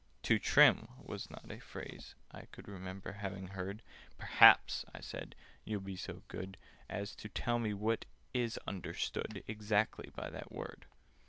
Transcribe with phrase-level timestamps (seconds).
[0.23, 3.83] "To trim" was not a phrase I could Remember having heard:
[4.17, 6.57] "Perhaps," I said, "you'll be so good
[6.89, 10.87] As tell me what is understood Exactly by that word?"